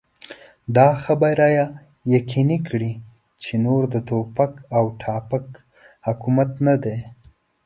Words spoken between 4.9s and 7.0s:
پاټک حکومت نه دی.